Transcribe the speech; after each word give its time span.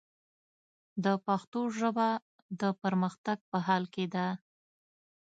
د 1.03 1.05
پښتو 1.25 1.59
ژبه، 1.79 2.09
د 2.61 2.63
پرمختګ 2.81 3.37
په 3.51 3.57
حال 3.65 3.83
کې 3.93 4.05
ده. 4.13 4.27